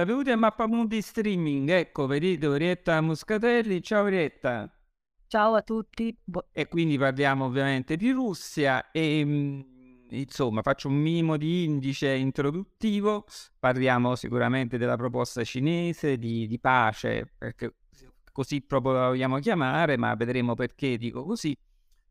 [0.00, 1.68] benvenuti a Mappamundi Streaming.
[1.68, 3.82] Ecco, vedete Orietta Moscatelli.
[3.82, 4.74] Ciao Orietta.
[5.26, 6.16] Ciao a tutti.
[6.52, 9.60] E quindi parliamo ovviamente di Russia e mm,
[10.10, 13.26] insomma faccio un minimo di indice introduttivo.
[13.58, 17.74] Parliamo sicuramente della proposta cinese di, di pace, perché
[18.32, 21.54] così proprio la vogliamo chiamare, ma vedremo perché dico così.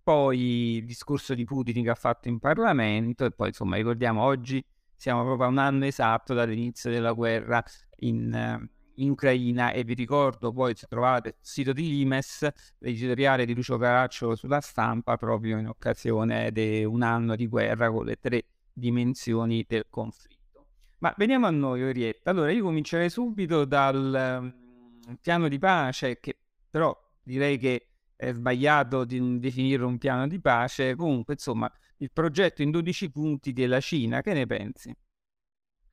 [0.03, 4.63] Poi il discorso di Putin che ha fatto in Parlamento e poi insomma ricordiamo oggi
[4.99, 7.63] siamo proprio a un anno esatto dall'inizio della guerra
[7.99, 12.45] in, in Ucraina e vi ricordo poi se trovate il sito di Limes
[12.79, 18.03] l'editoriale di Lucio Caraccio sulla stampa proprio in occasione di un anno di guerra con
[18.03, 20.65] le tre dimensioni del conflitto.
[20.97, 26.37] Ma veniamo a noi Orietta, allora io comincerei subito dal um, piano di pace che
[26.69, 32.61] però direi che è sbagliato di definire un piano di pace, comunque insomma il progetto
[32.61, 34.95] in 12 punti della Cina, che ne pensi?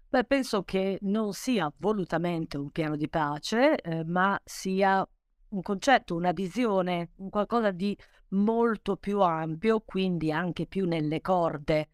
[0.09, 5.07] Beh, penso che non sia volutamente un piano di pace, eh, ma sia
[5.49, 7.97] un concetto, una visione, un qualcosa di
[8.29, 11.89] molto più ampio, quindi anche più nelle corde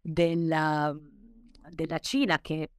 [0.00, 0.96] della,
[1.70, 2.70] della Cina, che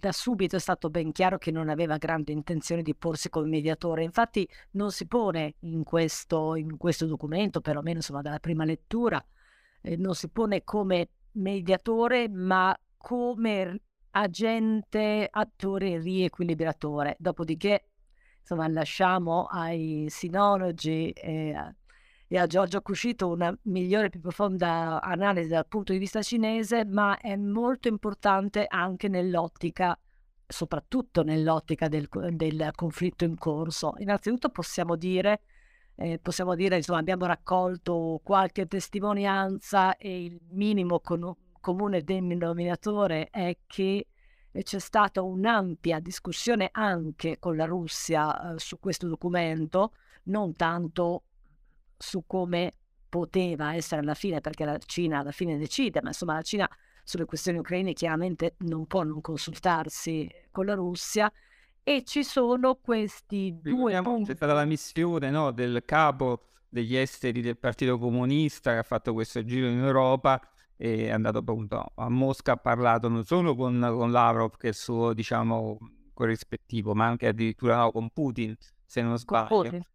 [0.00, 4.04] da subito è stato ben chiaro che non aveva grande intenzione di porsi come mediatore.
[4.04, 9.22] Infatti non si pone in questo, in questo documento, perlomeno insomma dalla prima lettura,
[9.80, 17.16] eh, non si pone come mediatore, ma come agente, attore riequilibratore.
[17.18, 17.88] Dopodiché,
[18.40, 21.74] insomma, lasciamo ai sinologi e a,
[22.26, 26.84] e a Giorgio Cuscito una migliore e più profonda analisi dal punto di vista cinese,
[26.84, 29.98] ma è molto importante anche nell'ottica
[30.50, 33.94] soprattutto nell'ottica del, del conflitto in corso.
[33.98, 35.42] Innanzitutto possiamo dire
[36.00, 43.54] eh, possiamo dire, insomma, abbiamo raccolto qualche testimonianza e il minimo con- comune denominatore è
[43.66, 44.06] che
[44.50, 49.92] eh, c'è stata un'ampia discussione anche con la Russia eh, su questo documento,
[50.24, 51.24] non tanto
[51.98, 52.72] su come
[53.06, 56.70] poteva essere alla fine, perché la Cina alla fine decide, ma insomma la Cina
[57.04, 61.30] sulle questioni ucraine chiaramente non può non consultarsi con la Russia
[61.82, 64.30] e ci sono questi due punti.
[64.30, 69.12] C'è stata la missione no, del capo degli esteri del Partito Comunista che ha fatto
[69.12, 70.40] questo giro in Europa
[70.76, 74.70] e è andato appunto a Mosca, ha parlato non solo con, con Lavrov che è
[74.70, 75.78] il suo diciamo
[76.14, 79.88] corrispettivo, ma anche addirittura no, con Putin, se non sbaglio.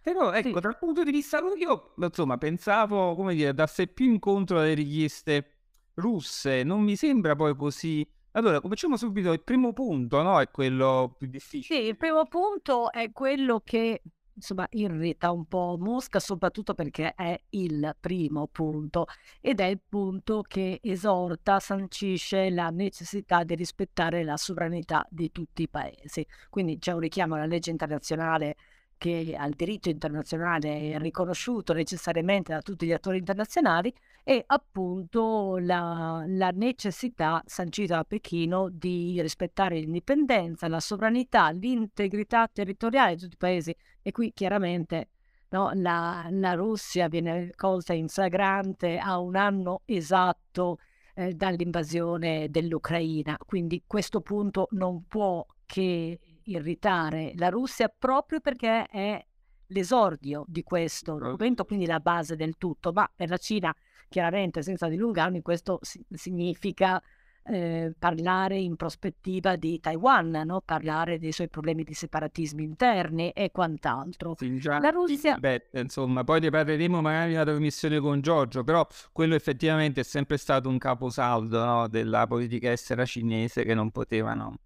[0.00, 0.60] Però ecco, sì.
[0.60, 5.56] dal punto di vista io insomma pensavo, come dire, andasse più incontro alle richieste
[5.94, 9.32] russe, non mi sembra poi così allora, cominciamo subito.
[9.32, 10.40] Il primo punto, no?
[10.40, 11.80] È quello più difficile.
[11.80, 14.02] Sì, il primo punto è quello che
[14.38, 19.06] insomma irrita un po' Mosca, soprattutto perché è il primo punto
[19.40, 25.62] ed è il punto che esorta, sancisce la necessità di rispettare la sovranità di tutti
[25.62, 26.24] i paesi.
[26.48, 28.56] Quindi c'è un richiamo alla legge internazionale
[28.96, 33.92] che al diritto internazionale è riconosciuto necessariamente da tutti gli attori internazionali
[34.28, 43.14] e appunto la, la necessità sancita da Pechino di rispettare l'indipendenza, la sovranità, l'integrità territoriale
[43.14, 43.74] di tutti i paesi.
[44.02, 45.08] E qui chiaramente
[45.48, 50.76] no, la, la, Russia viene colta in flagrante a un anno esatto
[51.14, 59.26] eh, dall'invasione dell'Ucraina, quindi questo punto non può che irritare la Russia proprio perché è
[59.68, 63.74] l'esordio di questo documento, quindi la base del tutto, ma per la Cina
[64.08, 67.02] chiaramente senza dilungarmi questo si- significa
[67.50, 70.60] eh, parlare in prospettiva di Taiwan, no?
[70.64, 74.34] parlare dei suoi problemi di separatismi interni e quant'altro.
[74.36, 75.36] Sì, già, la Russia...
[75.38, 80.36] Beh, insomma, poi ne parleremo magari nella trasmissione con Giorgio, però quello effettivamente è sempre
[80.36, 81.88] stato un caposaldo no?
[81.88, 84.58] della politica estera cinese che non potevano...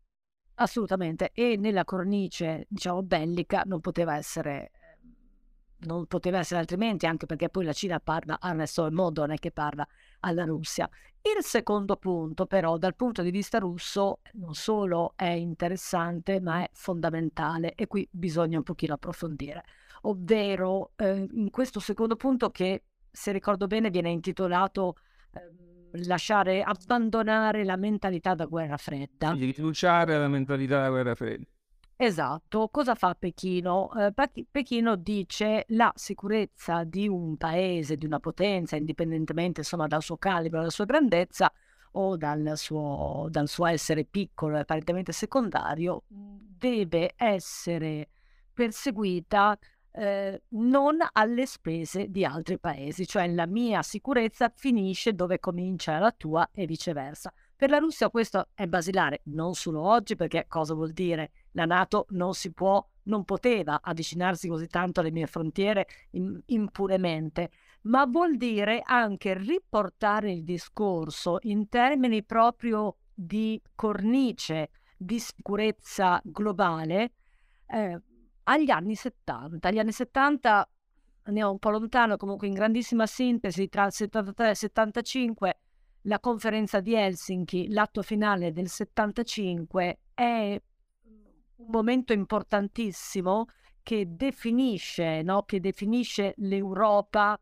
[0.54, 4.70] Assolutamente, e nella cornice, diciamo, bellica non poteva essere
[5.84, 9.32] non poteva essere altrimenti, anche perché poi la Cina parla al resto del mondo, non
[9.32, 9.86] è che parla
[10.20, 10.88] alla Russia.
[11.22, 16.70] Il secondo punto, però, dal punto di vista russo, non solo è interessante, ma è
[16.72, 19.64] fondamentale e qui bisogna un pochino approfondire.
[20.02, 24.96] Ovvero, eh, in questo secondo punto che, se ricordo bene, viene intitolato
[25.32, 29.28] eh, lasciare, abbandonare la mentalità da guerra fredda.
[29.28, 31.44] Quindi rinunciare alla mentalità da guerra fredda.
[32.04, 33.88] Esatto, cosa fa Pechino?
[33.92, 34.12] Eh,
[34.50, 40.58] Pechino dice la sicurezza di un paese, di una potenza, indipendentemente insomma dal suo calibro,
[40.58, 41.52] dalla sua grandezza
[41.92, 48.08] o dal suo, dal suo essere piccolo e apparentemente secondario, deve essere
[48.52, 49.56] perseguita
[49.92, 56.10] eh, non alle spese di altri paesi, cioè la mia sicurezza finisce dove comincia la
[56.10, 57.32] tua e viceversa.
[57.62, 61.30] Per la Russia questo è basilare, non solo oggi, perché cosa vuol dire?
[61.52, 65.86] La Nato non si può, non poteva avvicinarsi così tanto alle mie frontiere
[66.46, 76.20] impunemente, ma vuol dire anche riportare il discorso in termini proprio di cornice di sicurezza
[76.24, 77.12] globale
[77.68, 78.00] eh,
[78.42, 79.68] agli anni 70.
[79.68, 80.68] Agli anni 70
[81.22, 85.58] andiamo un po' lontano, comunque in grandissima sintesi, tra il 73 e il 75
[86.02, 90.60] la conferenza di Helsinki, l'atto finale del 75, è
[91.56, 93.46] un momento importantissimo
[93.82, 95.42] che definisce, no?
[95.42, 97.38] che definisce l'Europa,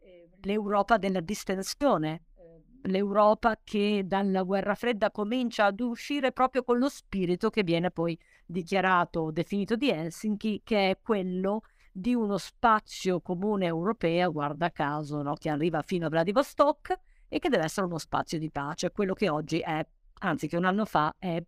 [0.00, 6.78] eh, l'Europa della distensione, eh, l'Europa che dalla guerra fredda comincia ad uscire proprio con
[6.78, 13.20] lo spirito che viene poi dichiarato, definito di Helsinki, che è quello di uno spazio
[13.20, 15.34] comune europeo, guarda caso, no?
[15.34, 16.98] che arriva fino a Vladivostok,
[17.34, 19.84] e che deve essere uno spazio di pace, quello che oggi è,
[20.20, 21.42] anzi che un anno fa è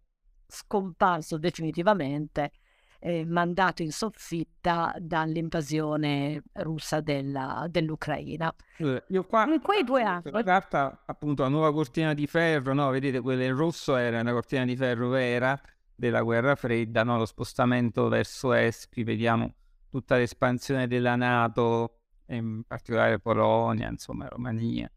[0.49, 2.50] scomparso definitivamente,
[2.99, 8.53] eh, mandato in soffitta dall'invasione russa della, dell'Ucraina.
[8.79, 12.91] Io qua in quei due anni tratta appunto la nuova cortina di ferro, no?
[12.91, 15.56] vedete quella in rosso era una cortina di ferro vera
[15.94, 17.17] della guerra fredda, no?
[17.17, 19.55] lo spostamento verso est, qui vediamo
[19.89, 22.00] tutta l'espansione della Nato,
[22.31, 24.91] in particolare Polonia, insomma Romania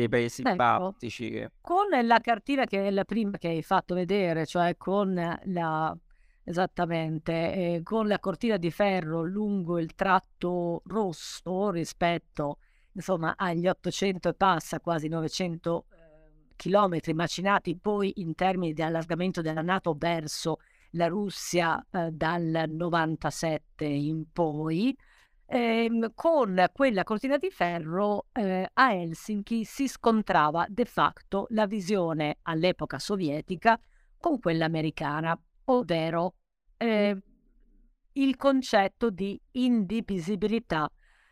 [0.00, 1.30] i paesi ecco, baltici.
[1.30, 1.50] Che...
[1.60, 5.96] Con la cartina che è la prima che hai fatto vedere, cioè con la
[6.44, 12.58] esattamente eh, con la cortina di ferro lungo il tratto rosso rispetto
[12.94, 15.96] insomma agli 800 e passa quasi 900 eh,
[16.56, 20.58] chilometri macinati poi in termini di allargamento della Nato verso
[20.90, 24.94] la Russia eh, dal 97 in poi
[25.52, 32.38] ehm, con quella cortina di ferro eh, a Helsinki si scontrava de facto la visione
[32.42, 33.78] all'epoca sovietica
[34.18, 36.36] con quella americana, ovvero
[36.78, 37.16] eh,
[38.12, 40.90] il concetto di indivisibilità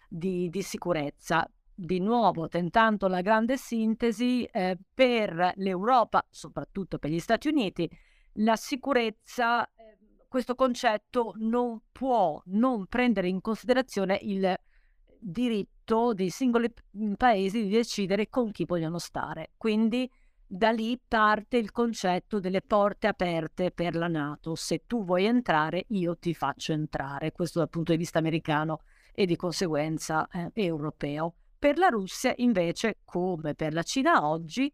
[0.08, 1.48] di, di, sicurezza.
[1.72, 7.88] Di nuovo, tentando la grande sintesi, eh, per l'Europa, soprattutto per gli Stati Uniti,
[8.34, 9.66] la sicurezza
[10.30, 14.56] questo concetto non può non prendere in considerazione il
[15.18, 19.50] diritto dei singoli mhmm, paesi di decidere con chi vogliono stare.
[19.56, 20.08] Quindi
[20.46, 24.54] da lì parte il concetto delle porte aperte per la Nato.
[24.54, 27.32] Se tu vuoi entrare, io ti faccio entrare.
[27.32, 28.82] Questo dal punto di vista americano
[29.12, 31.34] e di conseguenza eh, europeo.
[31.58, 34.72] Per la Russia, invece, come per la Cina oggi,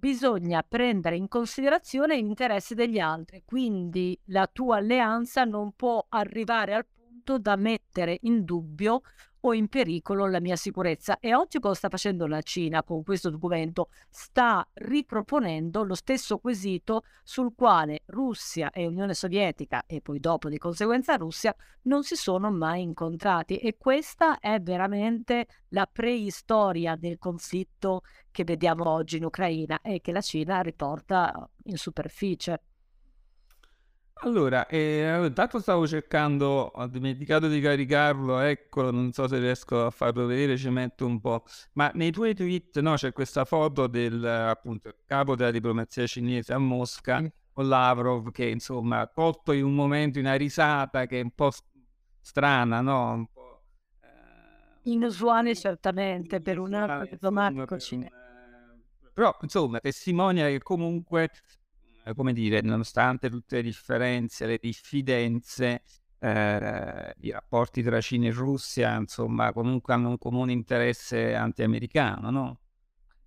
[0.00, 6.74] bisogna prendere in considerazione gli interessi degli altri, quindi la tua alleanza non può arrivare
[6.74, 9.02] al punto da mettere in dubbio
[9.40, 11.18] o in pericolo la mia sicurezza.
[11.18, 13.88] E oggi cosa sta facendo la Cina con questo documento?
[14.08, 20.58] Sta riproponendo lo stesso quesito sul quale Russia e Unione Sovietica e poi dopo di
[20.58, 28.02] conseguenza Russia non si sono mai incontrati e questa è veramente la preistoria del conflitto
[28.30, 32.62] che vediamo oggi in Ucraina e che la Cina riporta in superficie.
[34.22, 39.90] Allora, eh, intanto stavo cercando, ho dimenticato di caricarlo, eccolo, non so se riesco a
[39.90, 41.44] farlo vedere, ci metto un po'.
[41.72, 46.58] Ma nei tuoi tweet, no, c'è questa foto del, appunto, capo della diplomazia cinese a
[46.58, 51.50] Mosca, con Lavrov, che insomma, colto in un momento, una risata che è un po'
[52.20, 53.12] strana, no?
[53.12, 53.62] Un po'...
[54.02, 58.14] Eh, inusuale certamente per un altro diplomatico cinese.
[59.14, 61.30] Però, insomma, testimonia che comunque eh,
[62.14, 65.82] come dire, nonostante tutte le differenze, le diffidenze,
[66.18, 72.60] eh, i rapporti tra Cina e Russia, insomma, comunque hanno un comune interesse anti-americano, no?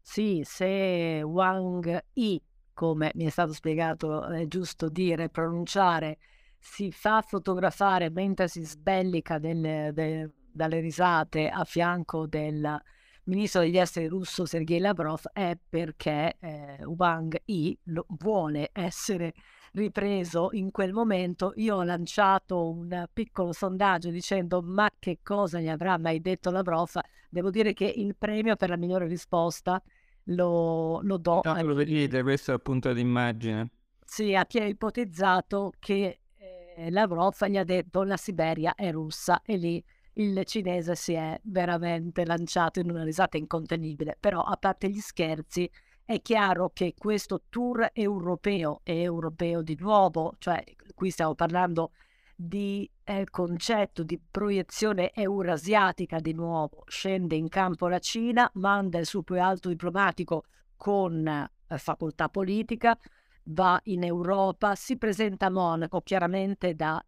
[0.02, 2.42] Sì, se Wang Yi,
[2.74, 6.18] come mi è stato spiegato, è giusto dire, pronunciare,
[6.60, 12.82] si fa fotografare mentre si sbellica del, del, dalle risate a fianco del
[13.26, 19.34] ministro degli esteri russo Sergei Lavrov è perché eh, Wang Yi lo, vuole essere
[19.74, 21.54] ripreso in quel momento.
[21.56, 27.00] Io ho lanciato un piccolo sondaggio dicendo ma che cosa gli avrà mai detto Lavrov?
[27.30, 29.82] Devo dire che il premio per la migliore risposta
[30.26, 31.42] lo, lo do.
[31.44, 33.70] No, lo vedete, questo è appunto l'immagine.
[34.06, 39.42] Sì, a chi ha ipotizzato che eh, Lavrov gli ha detto la Siberia è russa
[39.44, 44.90] e lì il cinese si è veramente lanciato in una risata incontenibile, però a parte
[44.90, 45.70] gli scherzi
[46.06, 50.62] è chiaro che questo tour europeo e europeo di nuovo, cioè
[50.94, 51.92] qui stiamo parlando
[52.36, 59.06] di eh, concetto di proiezione eurasiatica di nuovo, scende in campo la Cina, manda il
[59.06, 60.44] suo più alto diplomatico
[60.76, 62.98] con eh, facoltà politica,
[63.46, 67.04] va in Europa, si presenta a Monaco chiaramente da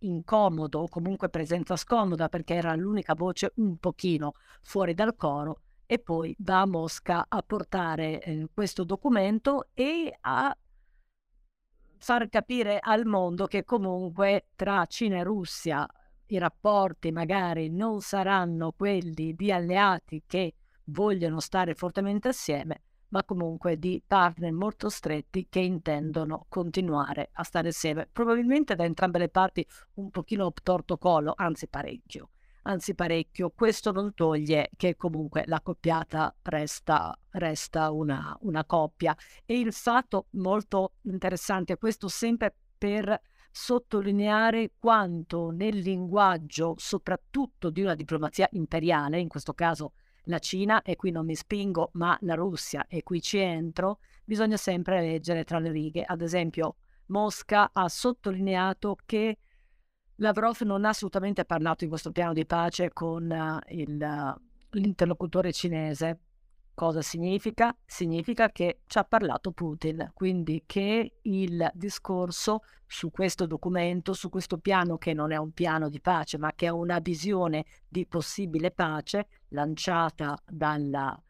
[0.00, 5.98] incomodo o comunque presenza scomoda perché era l'unica voce un pochino fuori dal coro e
[5.98, 10.56] poi va a Mosca a portare eh, questo documento e a
[11.96, 15.86] far capire al mondo che comunque tra Cina e Russia
[16.26, 23.78] i rapporti magari non saranno quelli di alleati che vogliono stare fortemente assieme, ma comunque
[23.78, 29.66] di partner molto stretti che intendono continuare a stare assieme, probabilmente da entrambe le parti
[29.94, 32.30] un pochino torto collo, anzi parecchio
[32.68, 33.50] anzi parecchio.
[33.50, 39.16] Questo non toglie che comunque la coppiata resta, resta una, una coppia.
[39.44, 47.94] E il fatto molto interessante, questo sempre per sottolineare quanto nel linguaggio, soprattutto di una
[47.94, 49.94] diplomazia imperiale, in questo caso
[50.28, 54.56] la Cina, e qui non mi spingo, ma la Russia, e qui ci entro, bisogna
[54.56, 56.02] sempre leggere tra le righe.
[56.02, 59.38] Ad esempio, Mosca ha sottolineato che
[60.16, 65.52] Lavrov non ha assolutamente parlato in questo piano di pace con uh, il, uh, l'interlocutore
[65.52, 66.20] cinese.
[66.78, 67.76] Cosa significa?
[67.84, 74.58] Significa che ci ha parlato Putin, quindi che il discorso su questo documento, su questo
[74.58, 78.70] piano che non è un piano di pace, ma che è una visione di possibile
[78.70, 81.20] pace lanciata dalla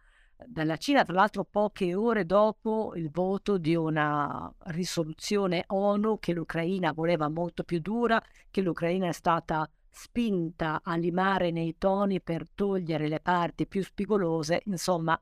[0.47, 6.93] dalla Cina, tra l'altro poche ore dopo il voto di una risoluzione ONU che l'Ucraina
[6.93, 13.09] voleva molto più dura, che l'Ucraina è stata spinta a limare nei toni per togliere
[13.09, 15.19] le parti più spigolose, insomma,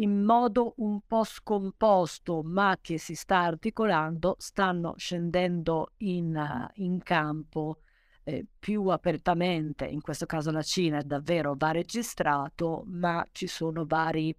[0.00, 7.78] in modo un po' scomposto, ma che si sta articolando, stanno scendendo in, in campo
[8.24, 14.34] eh, più apertamente, in questo caso la Cina davvero va registrato, ma ci sono vari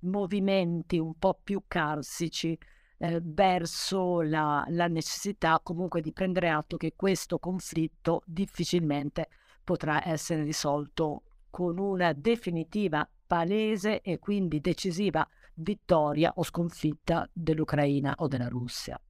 [0.00, 2.58] movimenti un po' più carsici
[2.98, 9.28] eh, verso la, la necessità comunque di prendere atto che questo conflitto difficilmente
[9.64, 18.28] potrà essere risolto con una definitiva, palese e quindi decisiva vittoria o sconfitta dell'Ucraina o
[18.28, 19.00] della Russia.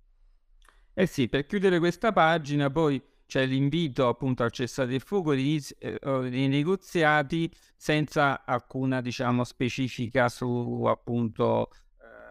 [0.95, 5.69] Eh sì, per chiudere questa pagina poi c'è l'invito appunto al cessate il fuoco eh,
[5.99, 11.71] dei negoziati senza alcuna diciamo specifica su appunto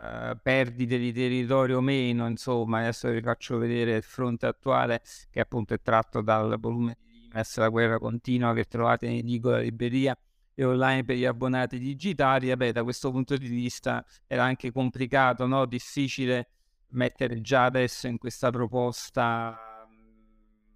[0.02, 5.42] eh, perdite di territorio o meno insomma adesso vi faccio vedere il fronte attuale che
[5.42, 10.16] appunto è tratto dal volume di Limes la guerra continua che trovate in edicola libreria
[10.62, 15.46] e online per gli abbonati digitali vabbè da questo punto di vista era anche complicato
[15.48, 15.66] no?
[15.66, 16.50] difficile
[16.90, 19.58] mettere già adesso in questa proposta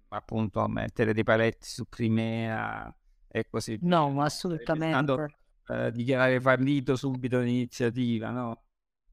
[0.08, 2.94] appunto a mettere dei paletti su Crimea
[3.28, 3.88] e così via.
[3.88, 5.36] No, assolutamente.
[5.68, 8.62] Eh, dichiarare fallito subito l'iniziativa, no?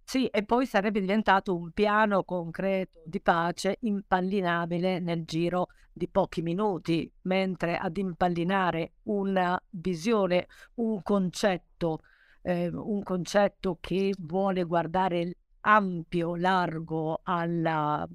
[0.06, 6.42] Sì, e poi sarebbe diventato un piano concreto di pace impallinabile nel giro di pochi
[6.42, 12.02] minuti, mentre ad impallinare una visione, un concetto,
[12.42, 18.08] eh, un concetto che vuole guardare ampio, largo alla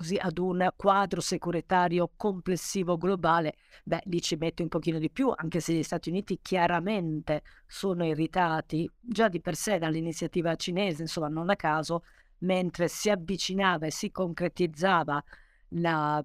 [0.00, 5.30] così ad un quadro securitario complessivo globale, beh, lì ci mette un pochino di più,
[5.36, 11.28] anche se gli Stati Uniti chiaramente sono irritati già di per sé dall'iniziativa cinese, insomma,
[11.28, 12.04] non a caso,
[12.38, 15.22] mentre si avvicinava e si concretizzava
[15.68, 16.24] la,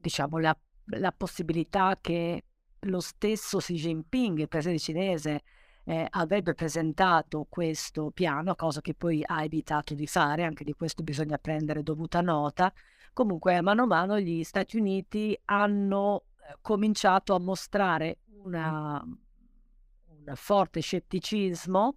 [0.00, 2.44] diciamo, la, la possibilità che
[2.78, 5.42] lo stesso Xi Jinping, il presidente cinese,
[5.90, 11.02] eh, avrebbe presentato questo piano, cosa che poi ha evitato di fare, anche di questo
[11.02, 12.72] bisogna prendere dovuta nota.
[13.12, 20.32] Comunque, a mano a mano gli Stati Uniti hanno eh, cominciato a mostrare una, un
[20.36, 21.96] forte scetticismo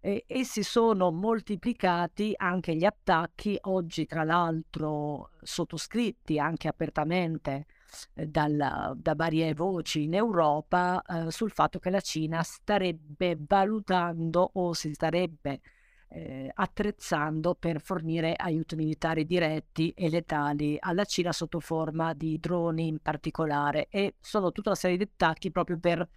[0.00, 7.66] e, e si sono moltiplicati anche gli attacchi, oggi tra l'altro sottoscritti anche apertamente
[8.12, 14.72] dalla, da varie voci in Europa eh, sul fatto che la Cina starebbe valutando o
[14.72, 15.60] si starebbe
[16.08, 22.86] eh, attrezzando per fornire aiuti militari diretti e letali alla Cina sotto forma di droni
[22.86, 23.88] in particolare.
[23.90, 26.08] E sono tutta una serie di attacchi proprio per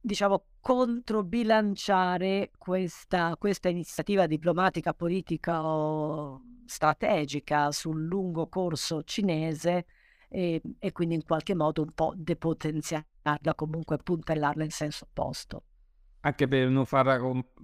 [0.00, 9.86] diciamo controbilanciare questa, questa iniziativa diplomatica politica o strategica sul lungo corso cinese
[10.28, 15.62] e, e quindi in qualche modo un po' depotenziarla, comunque puntellarla in senso opposto
[16.20, 17.20] anche per non far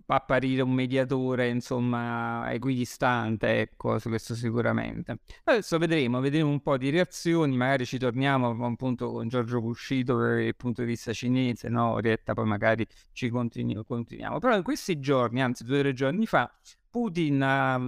[0.06, 5.18] apparire un mediatore, insomma, equidistante, ecco, su questo sicuramente.
[5.44, 10.38] Adesso vedremo, vedremo un po' di reazioni, magari ci torniamo appunto con Giorgio Buscito per
[10.38, 11.92] il punto di vista cinese, no?
[11.92, 14.38] Orietta, poi magari ci continu- continuiamo.
[14.38, 16.50] Però in questi giorni, anzi due o tre giorni fa,
[16.88, 17.80] Putin ha,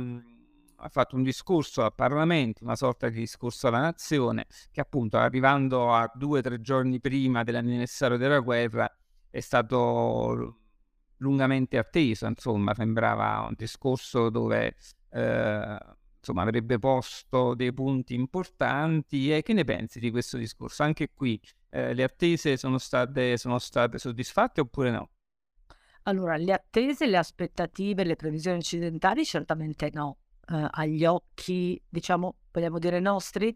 [0.77, 5.93] ha, fatto un discorso al Parlamento, una sorta di discorso alla nazione, che appunto arrivando
[5.93, 8.91] a due o tre giorni prima dell'anniversario della guerra
[9.31, 10.59] è stato
[11.19, 14.75] lungamente atteso, insomma, sembrava un discorso dove
[15.11, 15.79] eh,
[16.19, 19.35] insomma, avrebbe posto dei punti importanti.
[19.35, 20.83] E che ne pensi di questo discorso?
[20.83, 21.41] Anche qui
[21.71, 25.11] eh, le attese sono state, sono state soddisfatte oppure no?
[26.03, 30.19] Allora, le attese, le aspettative, le previsioni occidentali certamente no.
[30.49, 33.53] Eh, agli occhi, diciamo, vogliamo dire nostri,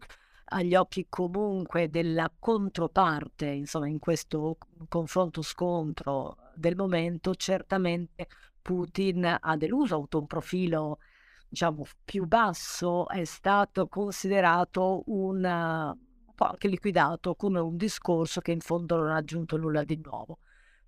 [0.53, 4.57] agli occhi comunque della controparte, insomma, in questo
[4.89, 8.27] confronto scontro del momento, certamente
[8.61, 10.99] Putin ha deluso, ha avuto un profilo,
[11.47, 15.95] diciamo, più basso, è stato considerato un
[16.35, 20.39] po' anche liquidato come un discorso che in fondo non ha aggiunto nulla di nuovo.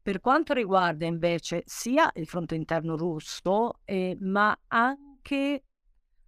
[0.02, 5.64] Per quanto riguarda invece sia il fronte interno russo, eh, ma anche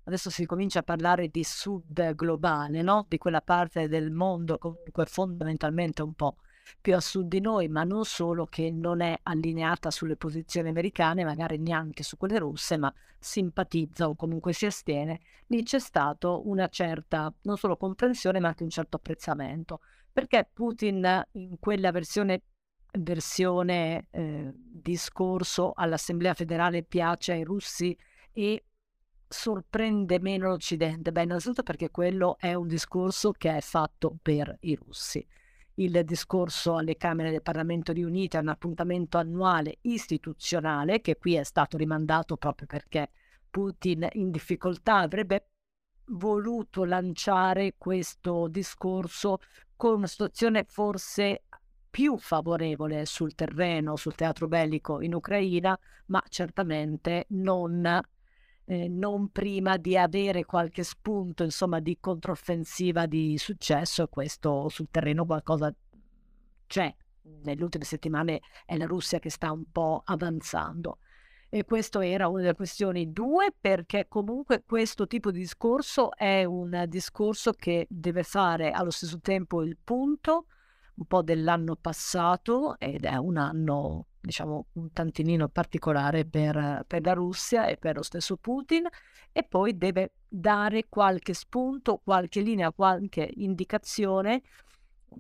[0.06, 3.06] adesso si comincia a parlare di sud globale, no?
[3.08, 6.38] di quella parte del mondo comunque fondamentalmente un po'
[6.82, 11.24] più a sud di noi, ma non solo che non è allineata sulle posizioni americane,
[11.24, 16.68] magari neanche su quelle russe, ma simpatizza o comunque si astiene, lì c'è stato una
[16.68, 19.82] certa non solo comprensione, ma anche un certo apprezzamento,
[20.12, 22.44] perché Putin in quella versione
[22.98, 27.98] versione eh, discorso all'Assemblea federale piace ai russi
[28.32, 28.64] e
[29.28, 31.12] sorprende meno l'Occidente?
[31.12, 35.26] Beh, innanzitutto perché quello è un discorso che è fatto per i russi.
[35.76, 41.44] Il discorso alle Camere del Parlamento riunite è un appuntamento annuale istituzionale che qui è
[41.44, 43.10] stato rimandato proprio perché
[43.50, 45.50] Putin in difficoltà avrebbe
[46.10, 49.40] voluto lanciare questo discorso
[49.76, 51.44] con una situazione forse
[51.90, 55.78] più favorevole sul terreno, sul teatro bellico in Ucraina,
[56.08, 58.02] ma certamente non
[58.66, 64.08] eh, non prima di avere qualche spunto, insomma, di controffensiva di successo.
[64.08, 65.74] Questo sul terreno qualcosa
[66.68, 66.94] c'è.
[67.44, 71.00] Nelle ultime settimane è la Russia che sta un po' avanzando.
[71.50, 73.12] E questo era una delle questioni.
[73.12, 79.20] Due, perché comunque questo tipo di discorso è un discorso che deve fare allo stesso
[79.20, 80.48] tempo il punto
[80.96, 87.14] un po' dell'anno passato ed è un anno diciamo, un tantinino particolare per, per la
[87.14, 88.88] Russia e per lo stesso Putin
[89.32, 94.42] e poi deve dare qualche spunto, qualche linea, qualche indicazione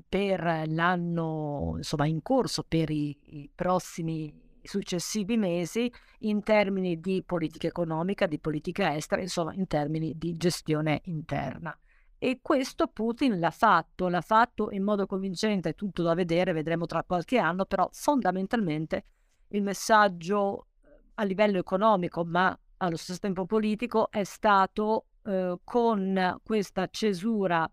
[0.07, 7.67] per l'anno insomma, in corso, per i, i prossimi successivi mesi in termini di politica
[7.67, 11.77] economica, di politica estera, insomma in termini di gestione interna.
[12.17, 16.85] E questo Putin l'ha fatto, l'ha fatto in modo convincente, è tutto da vedere, vedremo
[16.85, 19.05] tra qualche anno, però fondamentalmente
[19.49, 20.67] il messaggio
[21.15, 27.69] a livello economico, ma allo stesso tempo politico, è stato eh, con questa cesura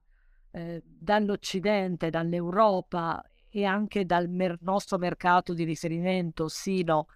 [0.51, 7.07] eh, dall'Occidente, dall'Europa e anche dal mer- nostro mercato di riferimento sino a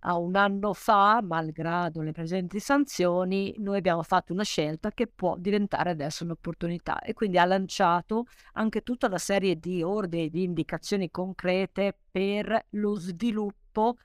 [0.00, 5.90] un anno fa, malgrado le presenti sanzioni, noi abbiamo fatto una scelta che può diventare
[5.90, 11.96] adesso un'opportunità e quindi ha lanciato anche tutta una serie di ordini, di indicazioni concrete
[12.10, 13.96] per lo sviluppo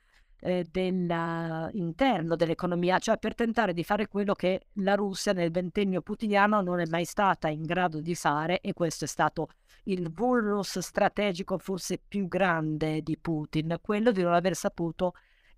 [0.41, 6.61] eh, dell'interno dell'economia, cioè per tentare di fare quello che la Russia nel ventennio putiniano
[6.61, 9.49] non è mai stata in grado di fare e questo è stato
[9.83, 15.13] il vulnus strategico forse più grande di Putin, quello di non aver saputo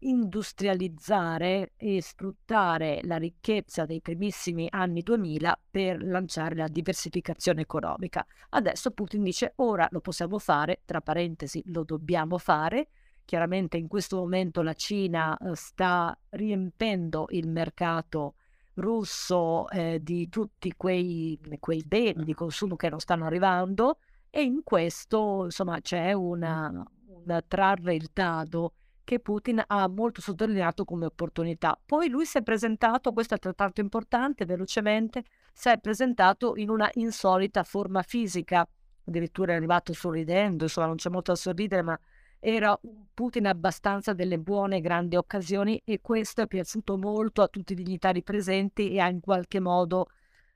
[0.09, 8.25] industrializzare e sfruttare la ricchezza dei primissimi anni 2000 per lanciare la diversificazione economica.
[8.49, 12.89] Adesso Putin dice ora lo possiamo fare, tra parentesi lo dobbiamo fare.
[13.25, 18.35] Chiaramente in questo momento la Cina eh, sta riempendo il mercato
[18.75, 24.63] russo eh, di tutti quei, quei beni di consumo che non stanno arrivando e in
[24.63, 31.79] questo insomma c'è una, un trarre il dado che Putin ha molto sottolineato come opportunità.
[31.85, 36.89] Poi lui si è presentato, questo è altrettanto importante, velocemente, si è presentato in una
[36.93, 38.67] insolita forma fisica,
[39.05, 41.99] addirittura è arrivato sorridendo, insomma non c'è molto da sorridere, ma
[42.39, 47.71] era un Putin abbastanza delle buone grandi occasioni e questo è piaciuto molto a tutti
[47.71, 50.07] i dignitari presenti e ha in qualche modo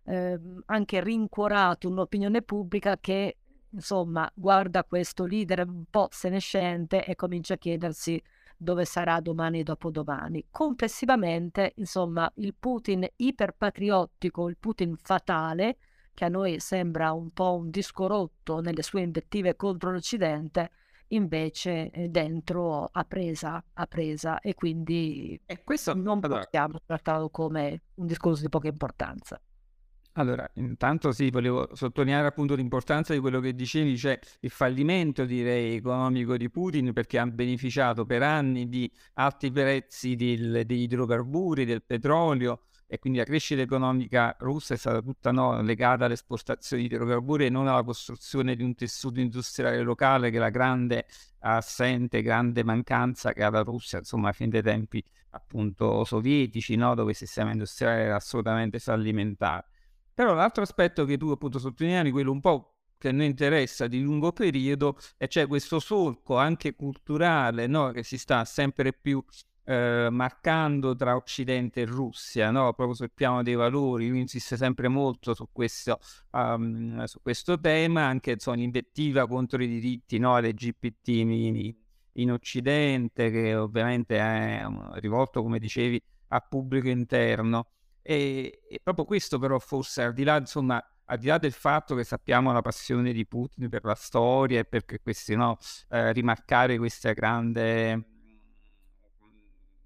[0.03, 3.37] eh, anche rincuorato un'opinione pubblica che
[3.69, 8.21] insomma guarda questo leader un po' senescente e comincia a chiedersi
[8.57, 10.47] dove sarà domani e dopodomani.
[10.49, 15.77] Complessivamente, insomma, il Putin iperpatriottico, il Putin fatale,
[16.13, 20.71] che a noi sembra un po' un disco rotto nelle sue invettive contro l'Occidente,
[21.09, 27.29] invece eh, dentro a presa, a presa e quindi e questo, non allora, possiamo trattarlo
[27.29, 29.39] come un discorso di poca importanza.
[30.19, 35.75] Allora, intanto sì, volevo sottolineare appunto l'importanza di quello che dicevi, cioè il fallimento, direi,
[35.75, 41.83] economico di Putin perché ha beneficiato per anni di alti prezzi del, degli idrocarburi, del
[41.83, 46.95] petrolio e quindi la crescita economica russa è stata tutta no, legata alle esportazioni di
[46.95, 51.05] idrocarburi e non alla costruzione di un tessuto industriale locale che è la grande
[51.39, 57.11] assente, grande mancanza che ha la Russia, insomma, fin dei tempi appunto sovietici, no, dove
[57.11, 59.65] il sistema industriale era assolutamente fallimentare.
[60.17, 64.01] Però l'altro aspetto che tu appunto sottolineavi, quello un po' che a noi interessa di
[64.01, 67.91] lungo periodo, e c'è questo solco anche culturale no?
[67.91, 69.23] che si sta sempre più
[69.65, 72.73] eh, marcando tra Occidente e Russia, no?
[72.73, 74.07] proprio sul piano dei valori.
[74.09, 75.99] Lui insiste sempre molto su questo,
[76.31, 80.39] um, su questo tema, anche insomma, l'invettiva contro i diritti no?
[80.39, 81.75] LGBT in,
[82.13, 87.67] in Occidente, che ovviamente è rivolto, come dicevi, a pubblico interno.
[88.09, 91.93] E, e, proprio questo però forse al di là, insomma, al di là del fatto
[91.93, 95.57] che sappiamo la passione di Putin per la storia e per questi, no,
[95.89, 98.05] eh, rimarcare questa grande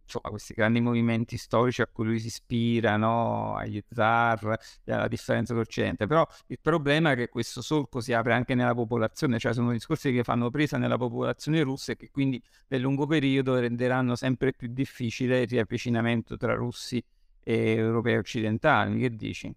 [0.04, 3.56] insomma, questi grandi movimenti storici a cui lui si ispira, no?
[3.56, 6.06] agli zar, alla differenza dell'Occidente.
[6.06, 10.12] Però il problema è che questo solco si apre anche nella popolazione, cioè sono discorsi
[10.12, 14.68] che fanno presa nella popolazione russa e che quindi nel lungo periodo renderanno sempre più
[14.72, 17.04] difficile il riavvicinamento tra russi e
[17.52, 19.00] europei occidentali.
[19.00, 19.54] Che dici?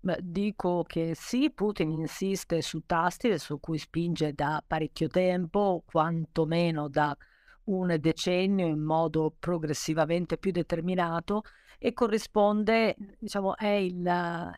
[0.00, 6.88] Beh, dico che sì, Putin insiste su tasti su cui spinge da parecchio tempo, quantomeno
[6.88, 7.16] da
[7.64, 11.42] un decennio in modo progressivamente più determinato
[11.78, 14.04] e corrisponde, diciamo, è, il,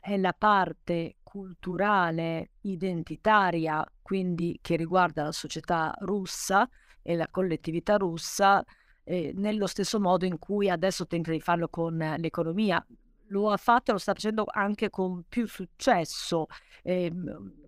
[0.01, 6.69] è la parte culturale identitaria, quindi che riguarda la società russa
[7.03, 8.65] e la collettività russa,
[9.09, 12.85] eh, nello stesso modo in cui adesso tenta di farlo con l'economia.
[13.29, 16.47] Lo ha fatto e lo sta facendo anche con più successo.
[16.83, 17.13] Eh,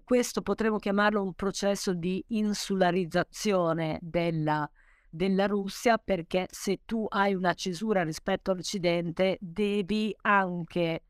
[0.02, 4.68] questo potremmo chiamarlo un processo di insularizzazione della,
[5.08, 11.02] della Russia perché se tu hai una cesura rispetto all'Occidente devi anche,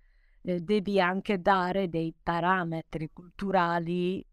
[0.42, 4.24] eh, devi anche dare dei parametri culturali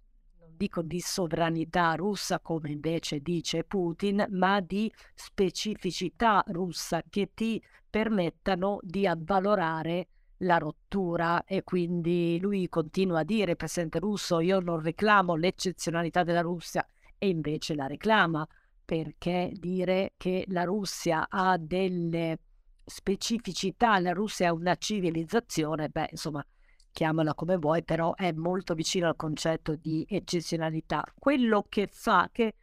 [0.56, 8.80] dico di sovranità russa come invece dice Putin, ma di specificità russa che ti permettano
[8.82, 10.08] di avvalorare
[10.40, 11.44] la rottura.
[11.46, 16.86] E quindi lui continua a dire, presidente russo, io non reclamo l'eccezionalità della Russia
[17.18, 18.48] e invece la reclama.
[18.86, 22.38] Perché dire che la Russia ha delle
[22.86, 26.46] specificità, la Russia è una civilizzazione, beh, insomma,
[26.96, 31.04] chiamala come vuoi, però è molto vicino al concetto di eccezionalità.
[31.20, 32.54] Quello che fa, che,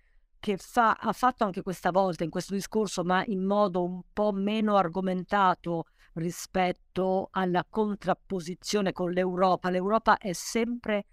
[0.40, 4.32] che fa, ha fatto anche questa volta in questo discorso, ma in modo un po'
[4.32, 9.68] meno argomentato rispetto alla contrapposizione con l'Europa.
[9.68, 11.04] L'Europa è sempre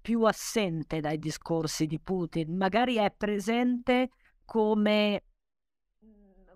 [0.00, 4.08] più assente dai discorsi di Putin, magari è presente
[4.44, 5.22] come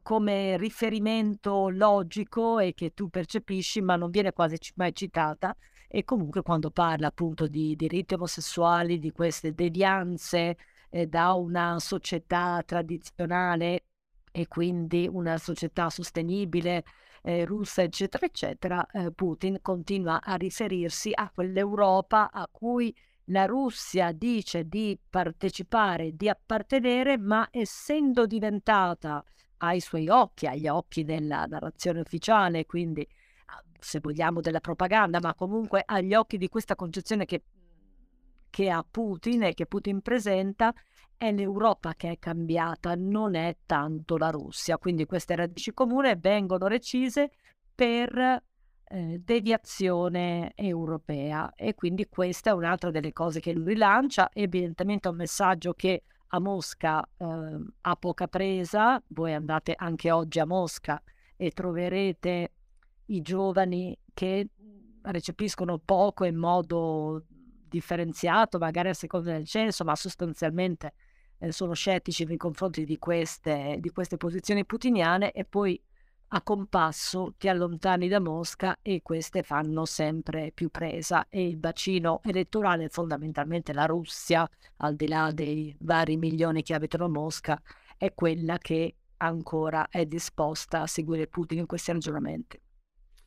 [0.03, 5.55] come riferimento logico e che tu percepisci, ma non viene quasi mai citata.
[5.93, 10.57] E comunque quando parla appunto di diritti omosessuali, di queste devianze
[10.89, 13.87] eh, da una società tradizionale
[14.31, 16.85] e quindi una società sostenibile
[17.23, 24.13] eh, russa, eccetera, eccetera, eh, Putin continua a riferirsi a quell'Europa a cui la Russia
[24.13, 29.25] dice di partecipare, di appartenere, ma essendo diventata
[29.59, 33.05] ai suoi occhi, agli occhi della narrazione ufficiale, quindi
[33.79, 37.43] se vogliamo della propaganda, ma comunque agli occhi di questa concezione che,
[38.51, 40.73] che ha Putin e che Putin presenta,
[41.17, 44.79] è l'Europa che è cambiata, non è tanto la Russia.
[44.79, 47.31] Quindi queste radici comuni vengono recise
[47.75, 48.43] per
[48.85, 51.53] eh, deviazione europea.
[51.55, 56.41] E quindi questa è un'altra delle cose che lui rilancia, evidentemente un messaggio che a
[56.41, 57.27] Mosca eh,
[57.83, 61.03] ha poca presa, voi andate anche oggi a Mosca
[61.37, 62.53] e troverete
[63.11, 64.49] i giovani che
[65.03, 67.25] recepiscono poco in modo
[67.69, 70.93] differenziato, magari a seconda del censo, ma sostanzialmente
[71.39, 75.81] eh, sono scettici nei confronti di queste, di queste posizioni putiniane e poi
[76.33, 82.21] a compasso ti allontani da Mosca e queste fanno sempre più presa e il bacino
[82.23, 87.61] elettorale, fondamentalmente la Russia, al di là dei vari milioni che abitano Mosca,
[87.97, 92.61] è quella che ancora è disposta a seguire Putin in questi ragionamenti.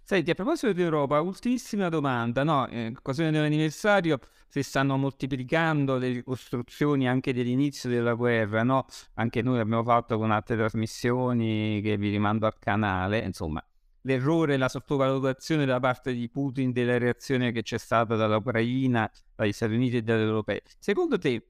[0.05, 2.67] Senti, a proposito di Europa, ultimissima domanda, no?
[2.67, 8.85] Eh, in occasione dell'anniversario si stanno moltiplicando le ricostruzioni anche dell'inizio della guerra, no?
[9.13, 13.65] Anche noi abbiamo fatto con altre trasmissioni che vi rimando al canale, insomma,
[14.01, 19.73] l'errore, la sottovalutazione da parte di Putin della reazione che c'è stata dall'Ucraina, dagli Stati
[19.73, 20.59] Uniti e dagli europei.
[20.79, 21.47] Secondo te,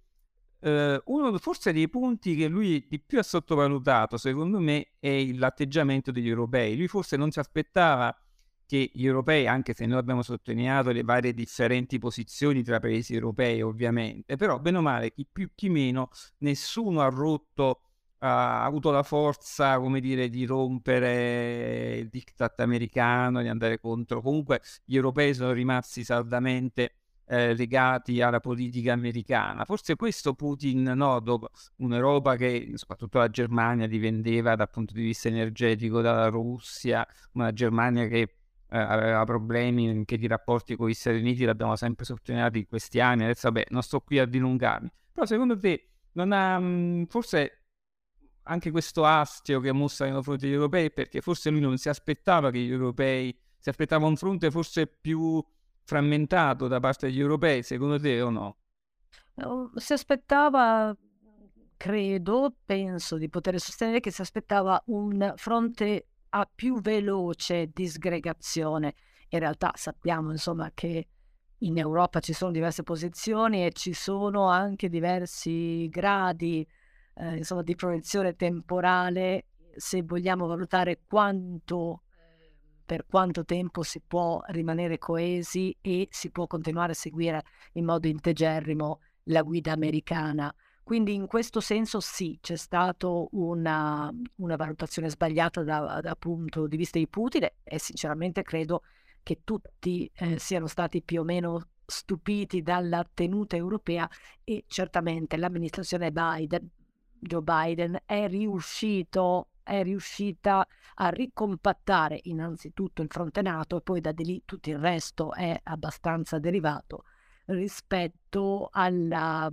[0.59, 6.11] eh, uno forse dei punti che lui di più ha sottovalutato, secondo me, è l'atteggiamento
[6.11, 6.77] degli europei.
[6.77, 8.15] Lui forse non si aspettava
[8.73, 13.61] che gli europei, anche se noi abbiamo sottolineato le varie differenti posizioni tra paesi europei,
[13.61, 16.09] ovviamente, però bene o male, chi più chi meno,
[16.39, 17.81] nessuno ha rotto
[18.19, 24.21] ha avuto la forza, come dire, di rompere il diktat americano, di andare contro.
[24.21, 26.95] Comunque gli europei sono rimasti saldamente
[27.27, 29.65] eh, legati alla politica americana.
[29.65, 35.27] Forse questo Putin, no, dopo un'Europa che, soprattutto la Germania, dipendeva dal punto di vista
[35.27, 38.37] energetico dalla Russia, una Germania che
[38.73, 42.99] eh, aveva problemi anche di rapporti con gli Stati Uniti, l'abbiamo sempre sottolineato in questi
[42.99, 44.91] anni, adesso vabbè, non sto qui a dilungarmi.
[45.11, 47.65] Però secondo te non ha, mh, forse
[48.45, 52.49] anche questo astio che mostra nei confronti degli europei, perché forse lui non si aspettava
[52.49, 55.43] che gli europei, si aspettava un fronte forse più
[55.83, 58.57] frammentato da parte degli europei, secondo te o no?
[59.75, 60.95] Si aspettava,
[61.77, 68.95] credo, penso di poter sostenere che si aspettava un fronte a più veloce disgregazione.
[69.29, 71.07] In realtà sappiamo, insomma, che
[71.59, 76.67] in Europa ci sono diverse posizioni e ci sono anche diversi gradi
[77.15, 82.03] eh, insomma, di proiezione temporale se vogliamo valutare quanto
[82.85, 87.43] per quanto tempo si può rimanere coesi e si può continuare a seguire
[87.73, 90.53] in modo integerrimo la guida americana.
[90.83, 96.75] Quindi in questo senso sì, c'è stata una, una, valutazione sbagliata da, da, punto di
[96.75, 98.81] vista di Putin e sinceramente credo
[99.23, 104.09] che tutti eh, siano stati più o meno stupiti dalla tenuta europea
[104.43, 106.69] e certamente l'amministrazione Biden
[107.19, 114.11] Joe Biden è riuscito è riuscita a ricompattare innanzitutto il fronte NATO e poi da
[114.17, 117.05] lì tutto il resto è abbastanza derivato
[117.45, 119.49] rispetto alla,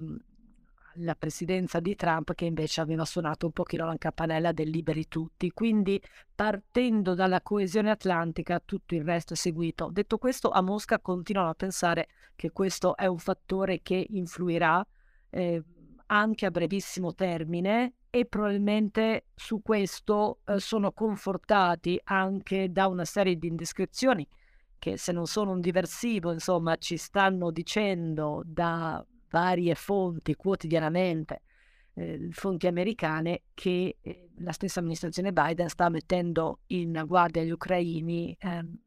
[1.00, 5.50] alla presidenza di Trump che invece aveva suonato un pochino la campanella del liberi tutti.
[5.50, 6.00] Quindi
[6.34, 9.88] partendo dalla coesione atlantica tutto il resto è seguito.
[9.90, 14.86] Detto questo, a Mosca continuano a pensare che questo è un fattore che influirà.
[15.30, 15.62] Eh,
[16.12, 23.36] anche a brevissimo termine e probabilmente su questo eh, sono confortati anche da una serie
[23.36, 24.26] di indiscrezioni
[24.76, 31.42] che se non sono un diversivo, insomma, ci stanno dicendo da varie fonti quotidianamente,
[31.94, 38.36] eh, fonti americane, che eh, la stessa amministrazione Biden sta mettendo in guardia gli ucraini
[38.38, 38.78] ehm,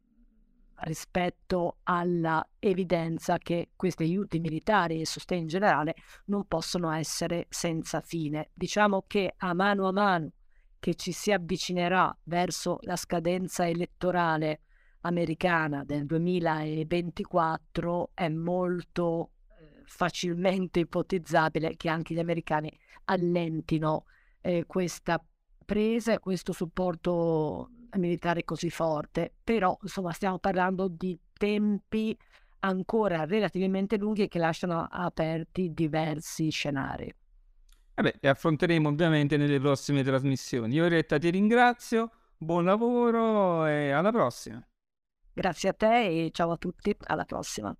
[0.83, 8.01] rispetto alla evidenza che questi aiuti militari e sostegno in generale non possono essere senza
[8.01, 8.49] fine.
[8.53, 10.31] Diciamo che a mano a mano
[10.79, 14.61] che ci si avvicinerà verso la scadenza elettorale
[15.01, 19.31] americana del 2024 è molto eh,
[19.93, 22.75] facilmente ipotizzabile che anche gli americani
[23.05, 24.05] allentino
[24.41, 25.23] eh, questa
[25.63, 32.17] presa e questo supporto militare così forte, però insomma stiamo parlando di tempi
[32.61, 37.13] ancora relativamente lunghi che lasciano aperti diversi scenari.
[37.93, 40.73] Vabbè, li affronteremo ovviamente nelle prossime trasmissioni.
[40.73, 44.65] Io Retta ti ringrazio, buon lavoro e alla prossima.
[45.31, 47.75] Grazie a te e ciao a tutti, alla prossima.